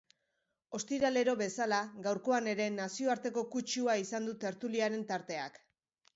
Ostiralero 0.77 1.35
bezala, 1.41 1.81
gaurkoan 2.07 2.49
ere 2.55 2.67
nazioarteko 2.79 3.45
kutsua 3.53 3.97
izan 4.07 4.27
du 4.31 4.35
tertuliaren 4.47 5.07
tarteak. 5.15 5.63